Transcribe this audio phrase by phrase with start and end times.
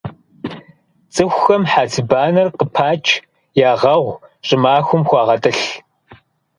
[1.13, 3.05] ЦӀыхухэм хьэцыбанэр къыпач,
[3.69, 5.65] ягъэгъу, щӀымахуэм хуагъэтӀылъ.